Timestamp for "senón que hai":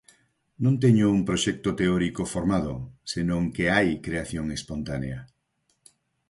3.11-3.89